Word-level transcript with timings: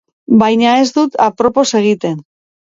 Baina 0.43 0.71
ez 0.85 0.87
dut 0.95 1.19
apropos 1.27 1.67
egiten. 1.83 2.17